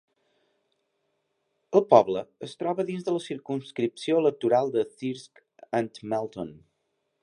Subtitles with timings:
[1.79, 5.47] El poble es troba dins de la circumscripció electoral de Thirsk
[5.83, 6.57] and Malton.